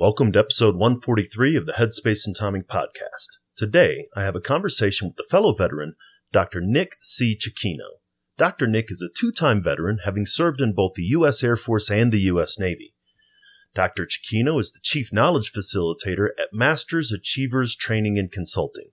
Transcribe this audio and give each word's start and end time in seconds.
Welcome 0.00 0.32
to 0.32 0.38
episode 0.38 0.76
143 0.76 1.56
of 1.56 1.66
the 1.66 1.74
Headspace 1.74 2.26
and 2.26 2.34
Timing 2.34 2.62
podcast. 2.62 3.36
Today, 3.54 4.06
I 4.16 4.22
have 4.22 4.34
a 4.34 4.40
conversation 4.40 5.08
with 5.08 5.16
the 5.16 5.28
fellow 5.30 5.52
veteran, 5.52 5.92
Dr. 6.32 6.62
Nick 6.62 6.96
C. 7.02 7.36
Chiquino. 7.38 7.98
Dr. 8.38 8.66
Nick 8.66 8.90
is 8.90 9.02
a 9.02 9.12
two 9.14 9.30
time 9.30 9.62
veteran, 9.62 9.98
having 10.06 10.24
served 10.24 10.62
in 10.62 10.72
both 10.72 10.94
the 10.94 11.02
U.S. 11.02 11.44
Air 11.44 11.54
Force 11.54 11.90
and 11.90 12.10
the 12.10 12.20
U.S. 12.32 12.58
Navy. 12.58 12.94
Dr. 13.74 14.06
Chiquino 14.06 14.58
is 14.58 14.72
the 14.72 14.80
Chief 14.82 15.12
Knowledge 15.12 15.52
Facilitator 15.52 16.30
at 16.38 16.48
Masters 16.50 17.12
Achievers 17.12 17.76
Training 17.76 18.16
and 18.18 18.32
Consulting. 18.32 18.92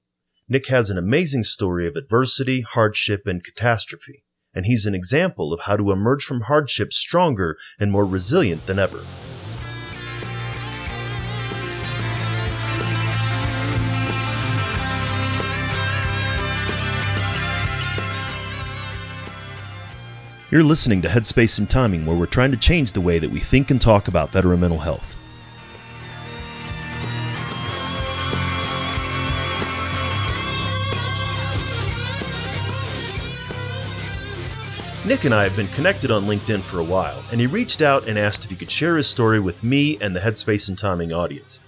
Nick 0.50 0.68
has 0.68 0.90
an 0.90 0.98
amazing 0.98 1.44
story 1.44 1.88
of 1.88 1.96
adversity, 1.96 2.60
hardship, 2.60 3.22
and 3.26 3.46
catastrophe, 3.46 4.26
and 4.54 4.66
he's 4.66 4.86
an 4.86 4.94
example 4.94 5.54
of 5.54 5.62
how 5.62 5.78
to 5.78 5.94
emerge 5.94 6.26
from 6.26 6.42
hardship 6.42 6.92
stronger 6.92 7.56
and 7.80 7.94
more 7.94 8.06
resilient 8.06 8.66
than 8.66 8.78
ever. 8.78 9.00
You're 20.50 20.64
listening 20.64 21.02
to 21.02 21.10
Headspace 21.10 21.60
and 21.60 21.70
Timing, 21.70 22.06
where 22.06 22.16
we're 22.16 22.26
trying 22.26 22.52
to 22.52 22.58
change 22.58 22.94
the 22.94 23.02
way 23.02 23.20
that 23.20 23.30
we 23.30 23.42
think 23.42 23.70
and 23.70 23.82
talk 23.82 24.08
about 24.08 24.30
veteran 24.30 24.62
mental 24.62 24.80
health. 24.80 25.18
Nick 35.06 35.26
and 35.26 35.34
I 35.34 35.44
have 35.44 35.58
been 35.58 35.68
connected 35.68 36.12
on 36.12 36.28
LinkedIn 36.28 36.62
for 36.62 36.80
a 36.80 36.84
while, 36.84 37.22
and 37.30 37.42
he 37.42 37.48
reached 37.48 37.82
out 37.82 38.08
and 38.08 38.18
asked 38.18 38.46
if 38.46 38.50
he 38.50 38.56
could 38.56 38.72
share 38.72 38.96
his 38.96 39.08
story 39.08 39.42
with 39.42 39.66
me 39.66 39.98
and 40.00 40.16
the 40.16 40.22
Headspace 40.22 40.70
and 40.70 40.78
Timing 40.78 41.12
audience. 41.12 41.60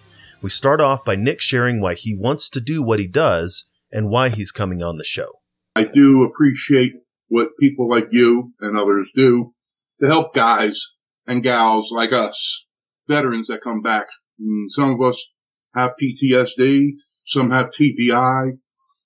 We 0.41 0.49
start 0.49 0.79
off 0.79 1.03
by 1.03 1.17
Nick 1.17 1.41
sharing 1.41 1.81
why 1.81 1.95
he 1.95 2.15
wants 2.15 2.49
to 2.51 2.61
do 2.61 2.81
what 2.81 3.01
he 3.01 3.07
does 3.07 3.69
and 3.91 4.07
why 4.07 4.29
he's 4.29 4.53
coming 4.53 4.81
on 4.81 4.95
the 4.95 5.03
show. 5.03 5.41
I 5.75 5.83
do 5.83 6.23
appreciate 6.23 6.93
what 7.29 7.57
people 7.59 7.87
like 7.87 8.07
you 8.11 8.53
and 8.59 8.77
others 8.77 9.11
do 9.15 9.53
to 9.99 10.07
help 10.07 10.33
guys 10.33 10.87
and 11.27 11.43
gals 11.43 11.91
like 11.91 12.11
us, 12.11 12.65
veterans 13.07 13.47
that 13.47 13.61
come 13.61 13.81
back. 13.81 14.07
Mm, 14.41 14.65
some 14.69 14.91
of 14.91 15.01
us 15.01 15.27
have 15.75 15.93
PTSD, 16.01 16.93
some 17.25 17.51
have 17.51 17.71
TBI. 17.71 18.57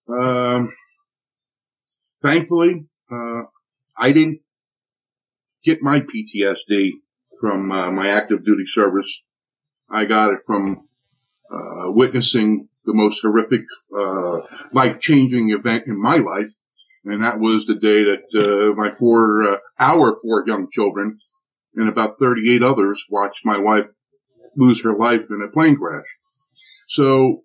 Um, 0.09 0.69
thankfully, 2.21 2.85
uh, 3.11 3.43
I 3.97 4.11
didn't 4.11 4.41
get 5.63 5.79
my 5.81 5.99
PTSD 5.99 6.91
from 7.39 7.71
uh, 7.71 7.91
my 7.91 8.07
active 8.07 8.43
duty 8.43 8.65
service. 8.65 9.21
I 9.89 10.05
got 10.05 10.33
it 10.33 10.39
from 10.47 10.87
uh, 11.51 11.91
witnessing 11.91 12.69
the 12.85 12.93
most 12.93 13.21
horrific, 13.21 13.61
uh, 13.97 14.39
life 14.71 14.99
changing 14.99 15.49
event 15.51 15.83
in 15.87 16.01
my 16.01 16.17
life 16.17 16.51
and 17.05 17.23
that 17.23 17.39
was 17.39 17.65
the 17.65 17.75
day 17.75 18.03
that 18.03 18.23
uh, 18.35 18.73
my 18.75 18.91
four, 18.97 19.43
uh, 19.43 19.57
our 19.79 20.19
four 20.21 20.43
young 20.47 20.67
children 20.71 21.17
and 21.75 21.89
about 21.89 22.19
38 22.19 22.63
others 22.63 23.05
watched 23.09 23.45
my 23.45 23.59
wife 23.59 23.87
lose 24.55 24.83
her 24.83 24.95
life 24.95 25.23
in 25.29 25.41
a 25.41 25.51
plane 25.51 25.75
crash. 25.75 26.05
So, 26.87 27.41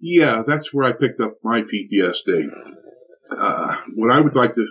yeah, 0.00 0.42
that's 0.46 0.72
where 0.72 0.86
I 0.86 0.92
picked 0.92 1.20
up 1.20 1.34
my 1.42 1.62
PTSD. 1.62 2.48
Uh, 3.36 3.76
what 3.94 4.12
I 4.12 4.20
would 4.20 4.34
like 4.34 4.54
to, 4.54 4.66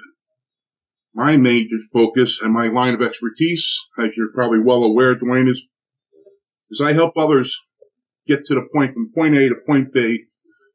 my 1.13 1.37
major 1.37 1.77
focus 1.93 2.41
and 2.41 2.53
my 2.53 2.67
line 2.67 2.93
of 2.93 3.01
expertise, 3.01 3.79
as 3.99 4.15
you're 4.15 4.31
probably 4.33 4.59
well 4.59 4.83
aware, 4.83 5.15
Dwayne, 5.15 5.49
is, 5.49 5.61
is 6.69 6.81
I 6.81 6.93
help 6.93 7.13
others 7.17 7.59
get 8.25 8.45
to 8.45 8.55
the 8.55 8.67
point 8.73 8.93
from 8.93 9.11
point 9.15 9.35
A 9.35 9.49
to 9.49 9.55
point 9.67 9.93
B 9.93 10.25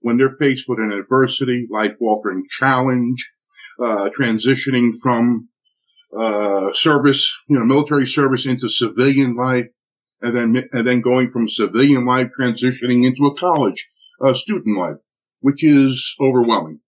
when 0.01 0.19
they're 0.19 0.37
faced 0.39 0.67
with 0.69 0.79
an 0.79 0.93
adversity, 0.93 1.67
life-altering 1.71 2.45
challenge, 2.49 3.27
uh, 3.81 4.11
transitioning 4.19 4.93
from 5.03 5.49
uh, 6.17 6.73
service, 6.73 7.39
you 7.49 7.59
know, 7.59 7.65
military 7.65 8.07
service 8.07 8.47
into 8.47 8.69
civilian 8.69 9.37
life, 9.37 9.67
and 10.23 10.35
then 10.35 10.65
and 10.73 10.87
then 10.87 11.01
going 11.01 11.31
from 11.31 11.49
civilian 11.49 12.07
life 12.07 12.31
transitioning 12.39 13.05
into 13.05 13.27
a 13.27 13.37
college 13.37 13.87
uh, 14.21 14.33
student 14.33 14.77
life, 14.79 14.97
which 15.41 15.65
is 15.65 16.15
overwhelming. 16.21 16.81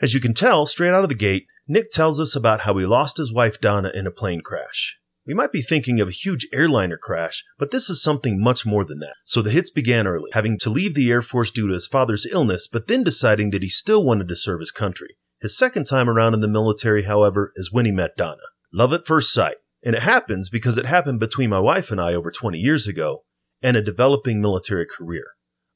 As 0.00 0.14
you 0.14 0.20
can 0.20 0.34
tell, 0.34 0.66
straight 0.66 0.92
out 0.92 1.04
of 1.04 1.10
the 1.10 1.14
gate, 1.14 1.46
Nick 1.68 1.90
tells 1.90 2.18
us 2.18 2.34
about 2.34 2.62
how 2.62 2.76
he 2.76 2.86
lost 2.86 3.18
his 3.18 3.32
wife 3.32 3.60
Donna 3.60 3.92
in 3.94 4.06
a 4.06 4.10
plane 4.10 4.40
crash. 4.40 4.98
We 5.24 5.34
might 5.34 5.52
be 5.52 5.62
thinking 5.62 6.00
of 6.00 6.08
a 6.08 6.12
huge 6.12 6.48
airliner 6.52 6.98
crash, 6.98 7.44
but 7.56 7.70
this 7.70 7.88
is 7.88 8.02
something 8.02 8.42
much 8.42 8.66
more 8.66 8.84
than 8.84 8.98
that. 8.98 9.14
So 9.24 9.40
the 9.40 9.52
hits 9.52 9.70
began 9.70 10.08
early, 10.08 10.30
having 10.32 10.58
to 10.58 10.70
leave 10.70 10.94
the 10.94 11.08
Air 11.12 11.22
Force 11.22 11.52
due 11.52 11.68
to 11.68 11.74
his 11.74 11.86
father's 11.86 12.26
illness, 12.26 12.66
but 12.66 12.88
then 12.88 13.04
deciding 13.04 13.50
that 13.50 13.62
he 13.62 13.68
still 13.68 14.04
wanted 14.04 14.26
to 14.26 14.34
serve 14.34 14.58
his 14.58 14.72
country. 14.72 15.16
His 15.42 15.58
second 15.58 15.86
time 15.86 16.08
around 16.08 16.34
in 16.34 16.40
the 16.40 16.46
military, 16.46 17.02
however, 17.02 17.52
is 17.56 17.72
when 17.72 17.84
he 17.84 17.90
met 17.90 18.16
Donna. 18.16 18.42
Love 18.72 18.92
at 18.92 19.04
first 19.04 19.32
sight. 19.32 19.56
And 19.82 19.96
it 19.96 20.02
happens 20.02 20.48
because 20.48 20.78
it 20.78 20.86
happened 20.86 21.18
between 21.18 21.50
my 21.50 21.58
wife 21.58 21.90
and 21.90 22.00
I 22.00 22.14
over 22.14 22.30
20 22.30 22.58
years 22.58 22.86
ago 22.86 23.24
and 23.60 23.76
a 23.76 23.82
developing 23.82 24.40
military 24.40 24.86
career. 24.86 25.24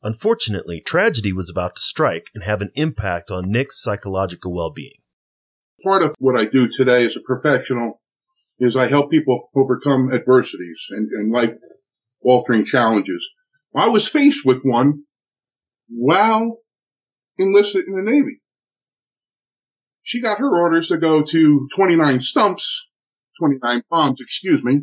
Unfortunately, 0.04 0.80
tragedy 0.80 1.32
was 1.32 1.50
about 1.50 1.74
to 1.74 1.82
strike 1.82 2.30
and 2.32 2.44
have 2.44 2.62
an 2.62 2.70
impact 2.76 3.32
on 3.32 3.50
Nick's 3.50 3.82
psychological 3.82 4.54
well-being. 4.54 5.00
Part 5.82 6.04
of 6.04 6.14
what 6.20 6.38
I 6.38 6.44
do 6.44 6.68
today 6.68 7.04
as 7.04 7.16
a 7.16 7.20
professional 7.20 8.00
is 8.60 8.76
I 8.76 8.88
help 8.88 9.10
people 9.10 9.50
overcome 9.56 10.12
adversities 10.12 10.86
and, 10.90 11.10
and 11.10 11.32
life 11.32 11.54
altering 12.22 12.64
challenges. 12.64 13.28
I 13.74 13.88
was 13.88 14.08
faced 14.08 14.46
with 14.46 14.62
one 14.62 15.02
while 15.88 16.60
enlisted 17.36 17.86
in 17.88 17.94
the 17.94 18.08
Navy 18.08 18.40
she 20.06 20.22
got 20.22 20.38
her 20.38 20.62
orders 20.62 20.88
to 20.88 20.98
go 20.98 21.22
to 21.22 21.68
29 21.74 22.20
stumps, 22.20 22.86
29 23.40 23.82
palms, 23.90 24.20
excuse 24.20 24.62
me, 24.62 24.74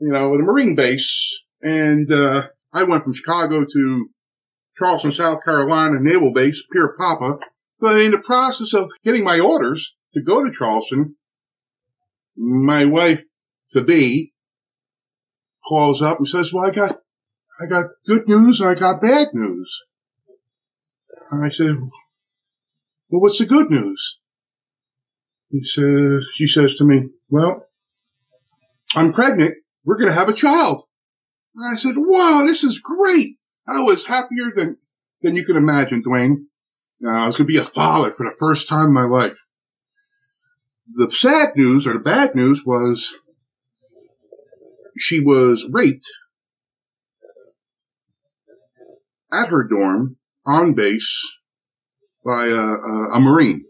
you 0.00 0.10
know, 0.10 0.34
at 0.34 0.40
a 0.40 0.42
Marine 0.42 0.74
base. 0.74 1.44
And, 1.62 2.10
uh, 2.12 2.42
I 2.72 2.82
went 2.82 3.04
from 3.04 3.14
Chicago 3.14 3.64
to 3.64 4.10
Charleston, 4.76 5.12
South 5.12 5.44
Carolina 5.44 5.98
Naval 6.00 6.32
Base, 6.32 6.64
Pier 6.72 6.92
Papa. 6.98 7.38
But 7.78 8.00
in 8.00 8.10
the 8.10 8.18
process 8.18 8.74
of 8.74 8.90
getting 9.04 9.22
my 9.22 9.38
orders 9.38 9.94
to 10.14 10.22
go 10.22 10.44
to 10.44 10.52
Charleston, 10.52 11.14
my 12.36 12.86
wife 12.86 13.22
to 13.74 13.84
be 13.84 14.32
calls 15.64 16.02
up 16.02 16.18
and 16.18 16.28
says, 16.28 16.52
well, 16.52 16.68
I 16.68 16.74
got, 16.74 16.90
I 17.62 17.70
got 17.70 17.90
good 18.06 18.26
news 18.26 18.60
and 18.60 18.70
I 18.70 18.74
got 18.74 19.00
bad 19.00 19.28
news. 19.34 19.82
And 21.30 21.44
I 21.44 21.50
said, 21.50 21.76
well, 21.76 23.20
what's 23.20 23.38
the 23.38 23.46
good 23.46 23.70
news? 23.70 24.18
He 25.54 25.62
says, 25.62 26.26
she 26.34 26.48
says 26.48 26.74
to 26.76 26.84
me, 26.84 27.10
well, 27.30 27.64
I'm 28.96 29.12
pregnant. 29.12 29.54
We're 29.84 29.98
going 29.98 30.10
to 30.10 30.18
have 30.18 30.28
a 30.28 30.32
child. 30.32 30.82
I 31.56 31.76
said, 31.76 31.94
wow, 31.96 32.42
this 32.44 32.64
is 32.64 32.80
great. 32.80 33.36
I 33.68 33.82
was 33.82 34.04
happier 34.04 34.50
than, 34.52 34.78
than 35.22 35.36
you 35.36 35.44
can 35.44 35.54
imagine, 35.54 36.02
Dwayne. 36.02 36.46
Uh, 37.06 37.08
I 37.08 37.28
was 37.28 37.36
going 37.36 37.46
to 37.46 37.52
be 37.52 37.58
a 37.58 37.62
father 37.62 38.10
for 38.10 38.28
the 38.28 38.36
first 38.36 38.68
time 38.68 38.88
in 38.88 38.94
my 38.94 39.04
life. 39.04 39.38
The 40.92 41.12
sad 41.12 41.50
news 41.54 41.86
or 41.86 41.92
the 41.92 42.00
bad 42.00 42.34
news 42.34 42.64
was 42.66 43.14
she 44.98 45.20
was 45.20 45.64
raped 45.70 46.10
at 49.32 49.50
her 49.50 49.68
dorm 49.68 50.16
on 50.44 50.74
base 50.74 51.32
by 52.24 52.46
a, 52.46 52.56
a, 52.56 53.08
a 53.14 53.20
Marine. 53.20 53.66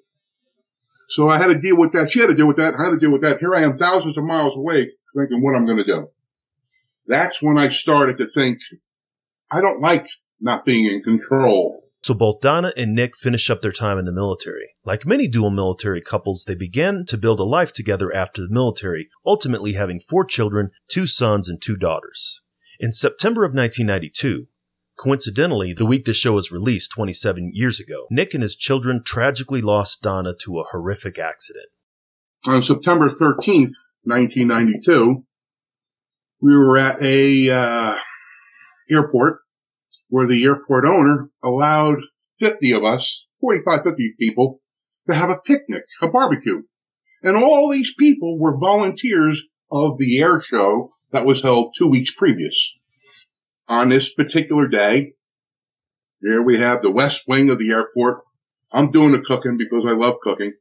So 1.15 1.29
I 1.29 1.39
had 1.39 1.47
to 1.47 1.55
deal 1.55 1.77
with 1.77 1.93
that. 1.93 2.11
She 2.11 2.19
had 2.19 2.27
to 2.27 2.35
deal 2.35 2.49
with 2.49 2.57
that. 2.57 2.75
I 2.75 2.83
had 2.83 2.91
to 2.91 2.97
deal 2.99 3.13
with 3.13 3.23
that. 3.23 3.39
Here 3.39 3.55
I 3.55 3.61
am 3.61 3.79
thousands 3.79 4.19
of 4.19 4.25
miles 4.25 4.57
away 4.57 4.91
thinking 5.15 5.45
what 5.45 5.55
I'm 5.55 5.65
going 5.65 5.79
to 5.79 5.85
do. 5.85 6.09
That's 7.07 7.41
when 7.41 7.57
I 7.57 7.69
started 7.69 8.19
to 8.19 8.27
think, 8.27 8.59
I 9.53 9.61
don't 9.61 9.81
like 9.81 10.09
not 10.41 10.65
being 10.65 10.87
in 10.87 11.05
control. 11.05 11.85
So 12.03 12.15
both 12.15 12.41
Donna 12.41 12.73
and 12.77 12.97
Nick 12.97 13.17
finish 13.17 13.49
up 13.49 13.63
their 13.63 13.71
time 13.71 13.97
in 13.97 14.07
the 14.07 14.13
military. 14.13 14.75
Like 14.85 15.07
many 15.07 15.29
dual 15.29 15.51
military 15.51 16.01
couples, 16.01 16.47
they 16.49 16.57
began 16.57 17.05
to 17.07 17.17
build 17.17 17.39
a 17.39 17.45
life 17.45 17.73
together 17.73 18.13
after 18.13 18.43
the 18.43 18.53
military, 18.53 19.09
ultimately 19.25 19.75
having 19.75 20.01
four 20.01 20.25
children, 20.25 20.73
two 20.89 21.07
sons 21.07 21.49
and 21.49 21.63
two 21.63 21.77
daughters. 21.77 22.41
In 22.81 22.91
September 22.91 23.45
of 23.45 23.55
1992, 23.55 24.49
Coincidentally, 24.97 25.73
the 25.73 25.87
week 25.87 26.05
the 26.05 26.15
show 26.15 26.35
was 26.35 26.53
released 26.53 26.93
27 26.93 27.51
years 27.53 27.81
ago, 27.81 28.07
Nick 28.11 28.33
and 28.33 28.43
his 28.43 28.55
children 28.55 29.03
tragically 29.05 29.61
lost 29.61 30.03
Donna 30.03 30.35
to 30.43 30.61
a 30.61 30.65
horrific 30.65 31.19
accident. 31.19 31.67
On 32.47 32.63
September 32.63 33.09
13th, 33.09 33.73
1992, 34.05 35.25
we 36.41 36.53
were 36.53 36.79
at 36.79 37.03
a 37.03 37.51
uh, 37.51 37.97
airport 38.91 39.41
where 40.09 40.29
the 40.29 40.45
airport 40.45 40.85
owner 40.85 41.31
allowed 41.43 41.99
50 42.39 42.73
of 42.73 42.85
us, 42.85 43.27
45, 43.41 43.81
50 43.85 44.15
people, 44.19 44.61
to 45.09 45.15
have 45.15 45.31
a 45.31 45.41
picnic, 45.45 45.85
a 46.03 46.11
barbecue. 46.11 46.63
And 47.23 47.37
all 47.37 47.71
these 47.73 47.95
people 47.95 48.39
were 48.39 48.59
volunteers 48.59 49.45
of 49.73 49.99
the 49.99 50.21
air 50.21 50.41
show 50.41 50.93
that 51.13 51.27
was 51.27 51.43
held 51.43 51.75
two 51.77 51.89
weeks 51.89 52.15
previous. 52.15 52.75
On 53.69 53.89
this 53.89 54.13
particular 54.13 54.69
day, 54.69 55.15
here 56.21 56.43
we 56.43 56.59
have 56.59 56.83
the 56.83 56.91
west 56.91 57.25
wing 57.29 57.51
of 57.51 57.59
the 57.59 57.71
airport. 57.71 58.23
I'm 58.73 58.91
doing 58.91 59.13
the 59.13 59.21
cooking 59.21 59.59
because 59.59 59.85
I 59.87 59.95
love 59.95 60.17
cooking. 60.23 60.53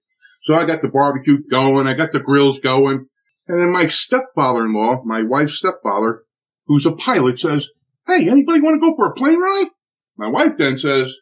So 0.44 0.54
I 0.54 0.66
got 0.68 0.82
the 0.82 0.92
barbecue 0.92 1.40
going. 1.50 1.88
I 1.88 1.94
got 1.94 2.12
the 2.12 2.20
grills 2.20 2.60
going. 2.60 3.08
And 3.48 3.60
then 3.60 3.72
my 3.72 3.88
stepfather-in-law, 3.88 5.04
my 5.06 5.24
wife's 5.24 5.58
stepfather, 5.58 6.24
who's 6.68 6.86
a 6.86 6.96
pilot 6.96 7.40
says, 7.40 7.70
Hey, 8.08 8.30
anybody 8.30 8.62
want 8.62 8.82
to 8.82 8.90
go 8.90 8.96
for 8.96 9.08
a 9.08 9.14
plane 9.14 9.40
ride? 9.40 9.68
My 10.18 10.28
wife 10.30 10.58
then 10.58 10.78
says 10.78 11.16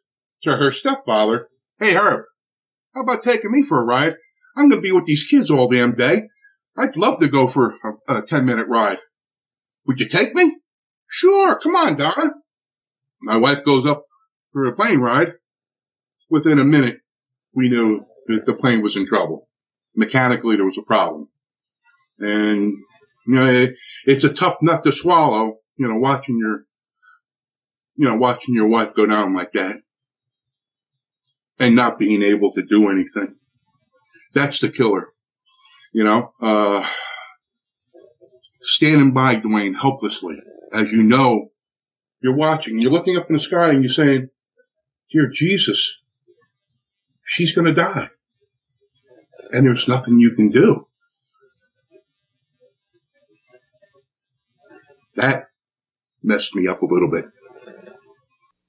to 0.44 0.56
her 0.56 0.72
stepfather, 0.72 1.48
Hey, 1.80 1.94
Herb, 1.94 2.26
how 2.96 3.04
about 3.04 3.24
taking 3.24 3.52
me 3.52 3.64
for 3.64 3.80
a 3.80 3.86
ride? 3.86 4.16
I'm 4.58 4.70
going 4.70 4.82
to 4.82 4.88
be 4.88 4.92
with 4.92 5.06
these 5.06 5.28
kids 5.28 5.50
all 5.50 5.70
damn 5.70 5.94
day. 5.94 6.24
I'd 6.78 6.98
love 6.98 7.20
to 7.20 7.28
go 7.28 7.48
for 7.48 7.76
a, 7.84 8.18
a 8.18 8.22
10 8.22 8.46
minute 8.46 8.68
ride. 8.70 9.00
Would 9.86 10.00
you 10.00 10.08
take 10.08 10.36
me? 10.36 10.61
Sure. 11.12 11.60
Come 11.60 11.76
on, 11.76 11.98
Donna. 11.98 12.34
My 13.22 13.38
wife 13.38 13.66
goes 13.66 13.86
up 13.86 14.06
for 14.54 14.66
a 14.66 14.76
plane 14.76 15.00
ride. 15.00 15.34
Within 16.30 16.58
a 16.58 16.64
minute, 16.64 17.02
we 17.54 17.70
knew 17.70 18.06
that 18.28 18.46
the 18.46 18.56
plane 18.56 18.82
was 18.82 18.96
in 18.96 19.06
trouble. 19.06 19.50
Mechanically, 19.94 20.56
there 20.56 20.66
was 20.66 20.78
a 20.78 20.84
problem. 20.84 21.28
And, 22.18 22.72
you 23.28 23.36
know, 23.36 23.46
it, 23.46 23.78
it's 24.06 24.24
a 24.24 24.34
tough 24.34 24.58
nut 24.62 24.86
to 24.86 24.94
swallow, 24.94 25.58
you 25.76 25.90
know, 25.90 26.00
watching 26.00 26.38
your, 26.38 26.64
you 27.98 28.08
know, 28.08 28.16
watching 28.16 28.56
your 28.56 28.70
wife 28.70 28.96
go 28.96 29.06
down 29.06 29.36
like 29.36 29.52
that 29.52 29.82
and 31.60 31.76
not 31.76 32.00
being 32.00 32.24
able 32.24 32.52
to 32.54 32.64
do 32.64 32.90
anything. 32.90 33.36
That's 34.34 34.62
the 34.62 34.70
killer. 34.70 35.10
You 35.94 36.06
know, 36.06 36.32
uh, 36.42 36.88
standing 38.62 39.14
by 39.14 39.36
Dwayne 39.36 39.76
helplessly. 39.76 40.38
As 40.74 40.92
you 40.92 41.04
know, 41.04 41.50
you're 42.22 42.36
watching, 42.36 42.80
you're 42.80 42.92
looking 42.92 43.18
up 43.18 43.28
in 43.30 43.34
the 43.34 43.40
sky 43.40 43.70
and 43.70 43.84
you're 43.84 43.92
saying, 43.92 44.30
Dear 45.12 45.30
Jesus, 45.34 46.02
she's 47.26 47.54
going 47.54 47.68
to 47.68 47.74
die. 47.74 48.10
And 49.52 49.66
there's 49.66 49.88
nothing 49.88 50.20
you 50.20 50.36
can 50.36 50.52
do. 50.52 50.88
That 55.16 55.48
messed 56.24 56.56
me 56.56 56.68
up 56.68 56.82
a 56.82 56.86
little 56.86 57.12
bit. 57.12 57.26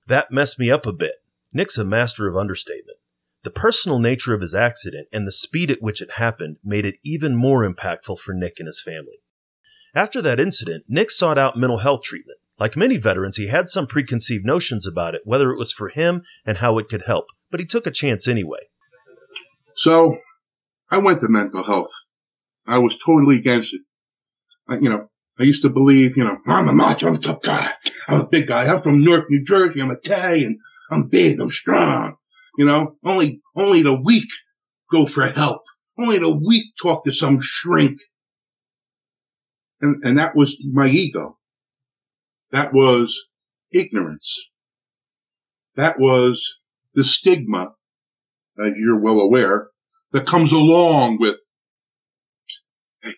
That 0.08 0.32
messed 0.32 0.58
me 0.58 0.70
up 0.70 0.86
a 0.86 0.92
bit. 0.92 1.14
Nick's 1.52 1.78
a 1.78 1.84
master 1.84 2.28
of 2.28 2.36
understatement. 2.36 2.98
The 3.44 3.50
personal 3.50 3.98
nature 3.98 4.34
of 4.34 4.40
his 4.40 4.54
accident 4.54 5.08
and 5.12 5.26
the 5.26 5.32
speed 5.32 5.70
at 5.70 5.82
which 5.82 6.02
it 6.02 6.12
happened 6.12 6.56
made 6.64 6.84
it 6.84 6.96
even 7.04 7.36
more 7.36 7.68
impactful 7.68 8.18
for 8.18 8.32
Nick 8.32 8.54
and 8.58 8.66
his 8.66 8.82
family. 8.82 9.21
After 9.94 10.22
that 10.22 10.40
incident, 10.40 10.84
Nick 10.88 11.10
sought 11.10 11.38
out 11.38 11.56
mental 11.56 11.78
health 11.78 12.02
treatment. 12.02 12.38
Like 12.58 12.76
many 12.76 12.96
veterans, 12.96 13.36
he 13.36 13.48
had 13.48 13.68
some 13.68 13.86
preconceived 13.86 14.44
notions 14.44 14.86
about 14.86 15.14
it, 15.14 15.22
whether 15.24 15.50
it 15.50 15.58
was 15.58 15.72
for 15.72 15.88
him 15.88 16.22
and 16.46 16.58
how 16.58 16.78
it 16.78 16.88
could 16.88 17.02
help, 17.02 17.26
but 17.50 17.60
he 17.60 17.66
took 17.66 17.86
a 17.86 17.90
chance 17.90 18.26
anyway. 18.26 18.60
So 19.76 20.16
I 20.90 20.98
went 20.98 21.20
to 21.20 21.28
mental 21.28 21.62
health. 21.62 21.90
I 22.66 22.78
was 22.78 22.96
totally 22.96 23.36
against 23.36 23.74
it. 23.74 23.80
I, 24.68 24.76
you 24.76 24.88
know, 24.88 25.08
I 25.38 25.42
used 25.42 25.62
to 25.62 25.70
believe, 25.70 26.16
you 26.16 26.24
know, 26.24 26.38
I'm 26.46 26.68
a 26.68 26.72
macho, 26.72 27.08
I'm 27.08 27.16
a 27.16 27.18
tough 27.18 27.42
guy. 27.42 27.70
I'm 28.08 28.20
a 28.20 28.28
big 28.28 28.46
guy. 28.46 28.72
I'm 28.72 28.82
from 28.82 29.04
Newark, 29.04 29.26
New 29.28 29.44
Jersey. 29.44 29.80
I'm 29.80 29.90
Italian. 29.90 30.58
I'm 30.90 31.08
big. 31.08 31.40
I'm 31.40 31.50
strong. 31.50 32.16
You 32.56 32.66
know, 32.66 32.96
only, 33.04 33.42
only 33.56 33.82
the 33.82 34.00
weak 34.00 34.28
go 34.90 35.06
for 35.06 35.26
help. 35.26 35.62
Only 35.98 36.18
the 36.18 36.30
weak 36.30 36.74
talk 36.80 37.04
to 37.04 37.12
some 37.12 37.40
shrink. 37.40 37.98
And, 39.82 40.04
and 40.04 40.18
that 40.18 40.36
was 40.36 40.64
my 40.72 40.86
ego. 40.86 41.36
That 42.52 42.72
was 42.72 43.26
ignorance. 43.72 44.48
That 45.76 45.98
was 45.98 46.58
the 46.94 47.04
stigma, 47.04 47.74
as 48.58 48.72
you're 48.76 49.00
well 49.00 49.20
aware, 49.20 49.68
that 50.12 50.26
comes 50.26 50.52
along 50.52 51.18
with, 51.18 51.36
hey, 53.02 53.14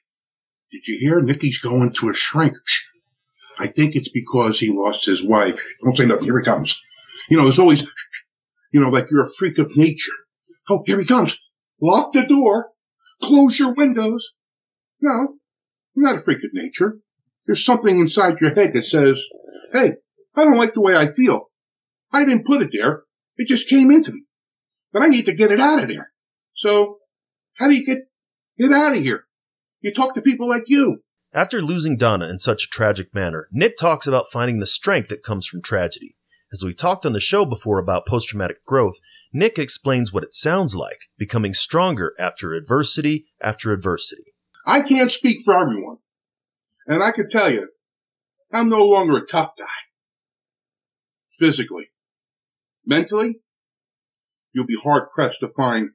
did 0.71 0.89
you 0.89 0.99
hear 1.01 1.21
Nicky's 1.21 1.59
going 1.59 1.93
to 1.95 2.09
a 2.09 2.15
shrink? 2.15 2.55
I 3.59 3.67
think 3.67 3.95
it's 3.95 4.09
because 4.09 4.59
he 4.59 4.73
lost 4.73 5.05
his 5.05 5.27
wife. 5.27 5.61
Don't 5.83 5.97
say 5.97 6.07
nothing. 6.07 6.25
Here 6.25 6.39
he 6.39 6.45
comes. 6.45 6.81
You 7.29 7.37
know, 7.37 7.45
there's 7.45 7.59
always, 7.59 7.83
you 8.73 8.81
know, 8.81 8.91
like 8.91 9.11
you're 9.11 9.27
a 9.27 9.31
freak 9.31 9.59
of 9.59 9.77
nature. 9.77 10.13
Oh, 10.71 10.83
here 10.87 10.99
he 10.99 11.05
comes. 11.05 11.39
Lock 11.81 12.13
the 12.13 12.27
door. 12.27 12.71
Close 13.23 13.59
your 13.59 13.75
windows. 13.75 14.33
No, 15.01 15.35
you're 15.95 16.05
not 16.05 16.21
a 16.21 16.25
freak 16.25 16.45
of 16.45 16.51
nature. 16.53 16.99
There's 17.47 17.65
something 17.65 17.99
inside 17.99 18.41
your 18.41 18.55
head 18.55 18.73
that 18.73 18.87
says, 18.87 19.23
hey, 19.73 19.93
I 20.37 20.45
don't 20.45 20.57
like 20.57 20.75
the 20.75 20.81
way 20.81 20.95
I 20.95 21.13
feel. 21.13 21.51
I 22.13 22.25
didn't 22.25 22.47
put 22.47 22.63
it 22.63 22.71
there. 22.73 23.03
It 23.37 23.49
just 23.49 23.69
came 23.69 23.91
into 23.91 24.13
me. 24.13 24.25
But 24.93 25.03
I 25.03 25.09
need 25.09 25.27
to 25.27 25.35
get 25.35 25.51
it 25.51 25.61
out 25.61 25.83
of 25.83 25.89
there. 25.89 26.13
So 26.55 26.99
how 27.55 27.69
do 27.69 27.75
you 27.75 27.85
get, 27.85 27.99
get 28.59 28.73
out 28.73 28.97
of 28.97 29.03
here? 29.03 29.25
You 29.81 29.93
talk 29.93 30.15
to 30.15 30.23
people 30.23 30.49
like 30.49 30.65
you. 30.69 31.03
After 31.33 31.61
losing 31.61 31.97
Donna 31.97 32.29
in 32.29 32.39
such 32.39 32.65
a 32.65 32.69
tragic 32.69 33.13
manner, 33.13 33.49
Nick 33.51 33.77
talks 33.77 34.07
about 34.07 34.31
finding 34.31 34.61
the 34.61 34.67
strength 34.67 35.09
that 35.09 35.25
comes 35.25 35.47
from 35.47 35.63
tragedy. 35.63 36.17
As 36.53 36.63
we 36.63 36.73
talked 36.73 37.05
on 37.05 37.13
the 37.13 37.21
show 37.21 37.45
before 37.45 37.81
about 37.81 38.07
post 38.07 38.29
traumatic 38.29 38.65
growth, 38.65 38.95
Nick 39.33 39.59
explains 39.59 40.13
what 40.13 40.23
it 40.23 40.33
sounds 40.33 40.77
like 40.77 41.01
becoming 41.19 41.53
stronger 41.53 42.15
after 42.17 42.53
adversity 42.53 43.27
after 43.41 43.73
adversity. 43.73 44.34
I 44.67 44.83
can't 44.83 45.13
speak 45.13 45.45
for 45.45 45.55
everyone. 45.55 45.99
And 46.87 47.03
I 47.03 47.13
can 47.13 47.29
tell 47.29 47.51
you, 47.51 47.69
I'm 48.53 48.69
no 48.69 48.87
longer 48.87 49.19
a 49.19 49.27
tough 49.27 49.53
guy. 49.59 49.65
Physically. 51.39 51.91
Mentally, 52.87 53.41
you'll 54.53 54.67
be 54.67 54.79
hard 54.81 55.11
pressed 55.15 55.41
to 55.41 55.49
find 55.49 55.91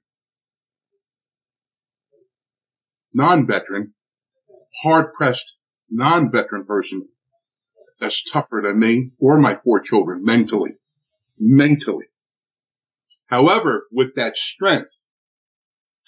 non-veteran, 3.14 3.94
hard 4.84 5.14
pressed 5.14 5.58
non-veteran 5.90 6.66
person 6.66 7.08
that's 8.00 8.30
tougher 8.30 8.62
than 8.64 8.80
me 8.80 9.12
or 9.20 9.40
my 9.40 9.60
four 9.64 9.82
children 9.82 10.24
mentally. 10.24 10.72
Mentally. 11.38 12.06
However, 13.28 13.88
with 13.92 14.16
that 14.16 14.38
strength 14.38 14.92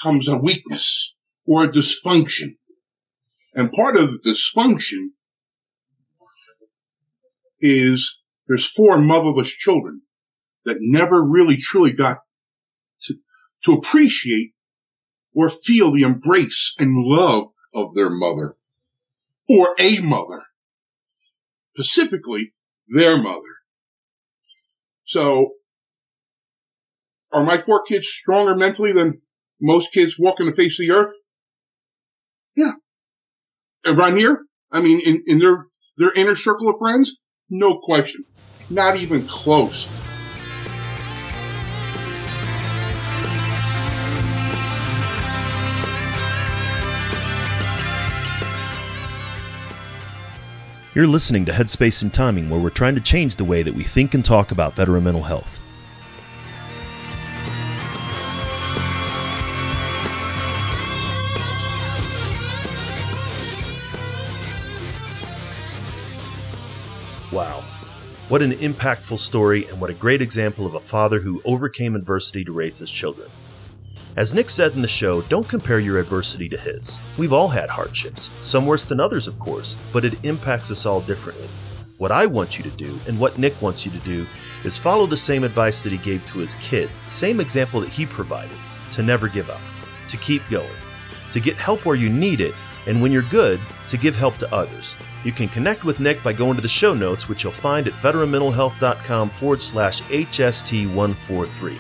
comes 0.01 0.27
a 0.27 0.37
weakness 0.37 1.15
or 1.51 1.69
dysfunction. 1.69 2.55
And 3.53 3.73
part 3.73 3.97
of 3.97 4.09
the 4.09 4.19
dysfunction 4.19 5.09
is 7.59 8.19
there's 8.47 8.65
four 8.65 8.97
motherless 8.99 9.51
children 9.51 10.01
that 10.63 10.77
never 10.79 11.21
really 11.21 11.57
truly 11.57 11.91
got 11.91 12.19
to, 13.01 13.15
to 13.65 13.73
appreciate 13.73 14.53
or 15.35 15.49
feel 15.49 15.91
the 15.91 16.03
embrace 16.03 16.73
and 16.79 16.95
love 16.95 17.47
of 17.73 17.95
their 17.95 18.09
mother 18.09 18.55
or 19.49 19.75
a 19.77 19.99
mother, 19.99 20.43
specifically 21.73 22.53
their 22.87 23.21
mother. 23.21 23.41
So 25.03 25.51
are 27.33 27.43
my 27.43 27.57
four 27.57 27.83
kids 27.83 28.07
stronger 28.07 28.55
mentally 28.55 28.93
than 28.93 29.21
most 29.59 29.91
kids 29.91 30.15
walking 30.17 30.45
the 30.45 30.55
face 30.55 30.79
of 30.79 30.87
the 30.87 30.93
earth? 30.93 31.13
Yeah. 32.55 32.71
Uh, 33.87 33.95
Around 33.95 34.17
here, 34.17 34.45
I 34.71 34.81
mean, 34.81 34.99
in, 35.05 35.23
in 35.27 35.39
their, 35.39 35.65
their 35.97 36.13
inner 36.13 36.35
circle 36.35 36.69
of 36.69 36.75
friends, 36.79 37.17
no 37.49 37.79
question. 37.79 38.25
Not 38.69 38.95
even 38.95 39.27
close. 39.27 39.89
You're 50.93 51.07
listening 51.07 51.45
to 51.45 51.53
Headspace 51.53 52.01
and 52.01 52.13
Timing, 52.13 52.49
where 52.49 52.59
we're 52.59 52.69
trying 52.69 52.95
to 52.95 53.01
change 53.01 53.37
the 53.37 53.45
way 53.45 53.63
that 53.63 53.73
we 53.73 53.85
think 53.85 54.13
and 54.13 54.25
talk 54.25 54.51
about 54.51 54.73
veteran 54.73 55.05
mental 55.05 55.23
health. 55.23 55.60
Wow. 67.31 67.63
What 68.27 68.41
an 68.41 68.51
impactful 68.51 69.19
story, 69.19 69.67
and 69.67 69.79
what 69.79 69.89
a 69.89 69.93
great 69.93 70.21
example 70.21 70.65
of 70.65 70.75
a 70.75 70.79
father 70.79 71.19
who 71.19 71.41
overcame 71.45 71.95
adversity 71.95 72.43
to 72.43 72.51
raise 72.51 72.77
his 72.77 72.91
children. 72.91 73.29
As 74.17 74.33
Nick 74.33 74.49
said 74.49 74.73
in 74.73 74.81
the 74.81 74.87
show, 74.87 75.21
don't 75.23 75.47
compare 75.47 75.79
your 75.79 75.97
adversity 75.97 76.49
to 76.49 76.57
his. 76.57 76.99
We've 77.17 77.31
all 77.31 77.47
had 77.47 77.69
hardships, 77.69 78.29
some 78.41 78.65
worse 78.65 78.85
than 78.85 78.99
others, 78.99 79.27
of 79.27 79.39
course, 79.39 79.77
but 79.93 80.03
it 80.03 80.25
impacts 80.25 80.71
us 80.71 80.85
all 80.85 80.99
differently. 80.99 81.47
What 81.97 82.11
I 82.11 82.25
want 82.25 82.57
you 82.57 82.63
to 82.65 82.77
do, 82.77 82.99
and 83.07 83.17
what 83.17 83.37
Nick 83.37 83.61
wants 83.61 83.85
you 83.85 83.91
to 83.91 83.99
do, 83.99 84.25
is 84.65 84.77
follow 84.77 85.05
the 85.05 85.15
same 85.15 85.45
advice 85.45 85.81
that 85.81 85.93
he 85.93 85.97
gave 85.99 86.25
to 86.25 86.39
his 86.39 86.55
kids, 86.55 86.99
the 86.99 87.09
same 87.09 87.39
example 87.39 87.79
that 87.79 87.89
he 87.89 88.05
provided 88.05 88.57
to 88.91 89.03
never 89.03 89.29
give 89.29 89.49
up, 89.49 89.61
to 90.09 90.17
keep 90.17 90.41
going, 90.49 90.67
to 91.31 91.39
get 91.39 91.55
help 91.55 91.85
where 91.85 91.95
you 91.95 92.09
need 92.09 92.41
it, 92.41 92.55
and 92.87 93.01
when 93.01 93.13
you're 93.13 93.21
good, 93.23 93.61
to 93.87 93.97
give 93.97 94.17
help 94.17 94.35
to 94.37 94.53
others. 94.53 94.95
You 95.23 95.31
can 95.31 95.49
connect 95.49 95.83
with 95.83 95.99
Nick 95.99 96.23
by 96.23 96.33
going 96.33 96.55
to 96.55 96.61
the 96.61 96.67
show 96.67 96.93
notes, 96.93 97.29
which 97.29 97.43
you'll 97.43 97.53
find 97.53 97.87
at 97.87 97.93
veteranmentalhealth.com 97.93 99.29
forward 99.31 99.61
slash 99.61 100.01
HST143. 100.03 101.77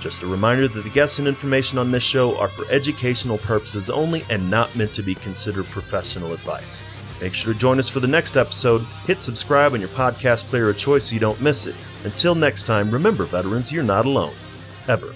Just 0.00 0.22
a 0.22 0.26
reminder 0.26 0.68
that 0.68 0.82
the 0.82 0.90
guests 0.90 1.18
and 1.18 1.26
information 1.26 1.78
on 1.78 1.90
this 1.90 2.02
show 2.02 2.36
are 2.36 2.48
for 2.48 2.70
educational 2.70 3.38
purposes 3.38 3.88
only 3.88 4.22
and 4.28 4.50
not 4.50 4.74
meant 4.76 4.92
to 4.94 5.02
be 5.02 5.14
considered 5.14 5.64
professional 5.66 6.34
advice. 6.34 6.82
Make 7.22 7.32
sure 7.32 7.54
to 7.54 7.58
join 7.58 7.78
us 7.78 7.88
for 7.88 8.00
the 8.00 8.06
next 8.06 8.36
episode. 8.36 8.82
Hit 9.06 9.22
subscribe 9.22 9.72
on 9.72 9.80
your 9.80 9.88
podcast 9.90 10.44
player 10.44 10.68
of 10.68 10.76
choice 10.76 11.04
so 11.04 11.14
you 11.14 11.20
don't 11.20 11.40
miss 11.40 11.64
it. 11.64 11.74
Until 12.04 12.34
next 12.34 12.64
time, 12.64 12.90
remember, 12.90 13.24
veterans, 13.24 13.72
you're 13.72 13.82
not 13.82 14.04
alone. 14.04 14.34
Ever. 14.88 15.14